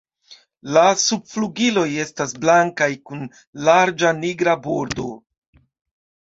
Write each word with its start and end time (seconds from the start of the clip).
La 0.77 0.85
subflugiloj 1.01 1.83
estas 2.05 2.33
blankaj 2.47 2.89
kun 3.11 3.23
larĝa 3.69 4.17
nigra 4.25 4.59
bordo. 4.67 5.09